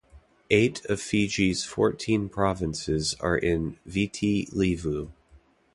Eight 0.49 0.83
of 0.85 0.99
Fiji's 0.99 1.63
fourteen 1.63 2.27
Provinces 2.27 3.15
are 3.19 3.37
in 3.37 3.77
Viti 3.85 4.47
Levu. 4.51 5.11